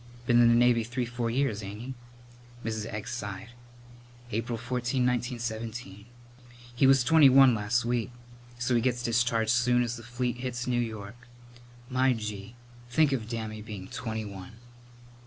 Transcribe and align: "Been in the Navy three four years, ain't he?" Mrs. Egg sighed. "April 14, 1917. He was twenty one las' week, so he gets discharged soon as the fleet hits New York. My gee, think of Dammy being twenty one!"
"Been 0.25 0.41
in 0.41 0.47
the 0.47 0.55
Navy 0.55 0.83
three 0.83 1.05
four 1.05 1.29
years, 1.29 1.61
ain't 1.61 1.79
he?" 1.79 1.93
Mrs. 2.67 2.87
Egg 2.91 3.07
sighed. 3.07 3.51
"April 4.31 4.57
14, 4.57 5.05
1917. 5.05 6.07
He 6.75 6.87
was 6.87 7.03
twenty 7.03 7.29
one 7.29 7.53
las' 7.53 7.85
week, 7.85 8.09
so 8.57 8.73
he 8.73 8.81
gets 8.81 9.03
discharged 9.03 9.51
soon 9.51 9.83
as 9.83 9.97
the 9.97 10.03
fleet 10.03 10.37
hits 10.37 10.65
New 10.65 10.81
York. 10.81 11.27
My 11.87 12.13
gee, 12.13 12.55
think 12.89 13.11
of 13.11 13.29
Dammy 13.29 13.61
being 13.61 13.87
twenty 13.89 14.25
one!" 14.25 14.53